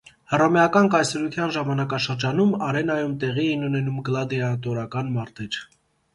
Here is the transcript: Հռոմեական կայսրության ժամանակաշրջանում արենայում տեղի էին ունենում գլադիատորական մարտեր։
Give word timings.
Հռոմեական 0.29 0.87
կայսրության 0.95 1.53
ժամանակաշրջանում 1.57 2.55
արենայում 2.69 3.15
տեղի 3.25 3.47
էին 3.51 3.67
ունենում 3.69 4.01
գլադիատորական 4.09 5.15
մարտեր։ 5.21 5.63